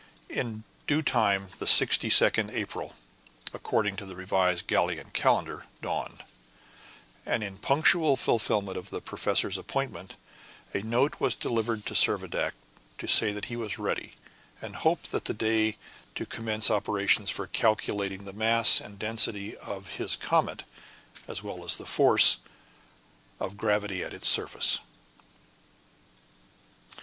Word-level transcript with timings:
In 0.29 0.63
due 0.87 1.03
time 1.03 1.49
the 1.59 1.67
62d 1.67 2.51
April, 2.53 2.95
according 3.53 3.97
to 3.97 4.05
the 4.07 4.15
revised 4.15 4.65
Gallian 4.65 5.13
calendar, 5.13 5.65
dawned; 5.79 6.23
and 7.23 7.43
in 7.43 7.59
punctual 7.59 8.17
fulfillment 8.17 8.77
of 8.79 8.89
the 8.89 8.99
professor's 8.99 9.59
appointment, 9.59 10.15
a 10.73 10.81
note 10.81 11.19
was 11.19 11.35
delivered 11.35 11.85
to 11.85 11.93
Servadac 11.93 12.53
to 12.97 13.05
say 13.05 13.31
that 13.31 13.45
he 13.45 13.55
was 13.55 13.77
ready, 13.77 14.15
and 14.59 14.77
hoped 14.77 15.11
that 15.11 15.25
day 15.37 15.77
to 16.15 16.25
commence 16.25 16.71
operations 16.71 17.29
for 17.29 17.45
calculating 17.45 18.25
the 18.25 18.33
mass 18.33 18.81
and 18.81 18.97
density 18.97 19.55
of 19.57 19.87
his 19.97 20.15
comet, 20.15 20.63
as 21.27 21.43
well 21.43 21.63
as 21.63 21.75
the 21.77 21.85
force 21.85 22.37
of 23.39 23.55
gravity 23.55 24.03
at 24.03 24.15
its 24.15 24.27
surface. 24.27 24.79